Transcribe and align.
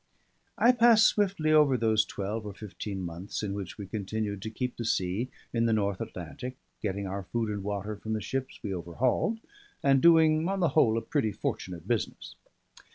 I 0.57 0.71
pass 0.71 1.03
swiftly 1.03 1.51
over 1.53 1.77
those 1.77 2.05
twelve 2.05 2.47
or 2.47 2.55
fifteen 2.55 3.03
months 3.03 3.43
in 3.43 3.53
which 3.53 3.77
we 3.77 3.85
continued 3.85 4.41
to 4.41 4.49
keep 4.49 4.75
the 4.75 4.83
sea 4.83 5.29
in 5.53 5.67
the 5.67 5.73
North 5.73 6.01
Atlantic, 6.01 6.57
getting 6.81 7.05
our 7.05 7.21
food 7.21 7.51
and 7.51 7.61
water 7.61 7.95
from 7.95 8.13
the 8.13 8.19
ships 8.21 8.59
we 8.63 8.73
overhauled, 8.73 9.41
and 9.83 10.01
doing 10.01 10.49
on 10.49 10.59
the 10.59 10.69
whole 10.69 10.97
a 10.97 11.01
pretty 11.01 11.31
fortunate 11.31 11.87
business. 11.87 12.33